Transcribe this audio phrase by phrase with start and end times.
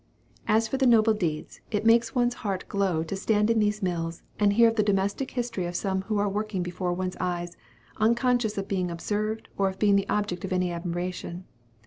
[0.47, 4.23] As for the noble deeds, it makes one's heart glow to stand in these mills,
[4.39, 7.55] and hear of the domestic history of some who are working before one's eyes,
[7.97, 11.45] unconscious of being observed or of being the object of any admiration.